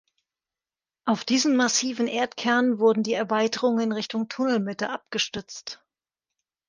Auf 1.05 1.25
diesen 1.25 1.55
massiven 1.55 2.07
Erdkern 2.07 2.79
wurden 2.79 3.03
die 3.03 3.13
Erweiterungen 3.13 3.83
in 3.83 3.91
Richtung 3.91 4.29
Tunnelmitte 4.29 4.89
abgestützt. 4.89 5.85